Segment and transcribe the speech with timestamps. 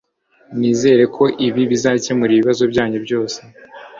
[0.59, 3.37] Nizere ko ibi bizakemura ibibazo byanyu byose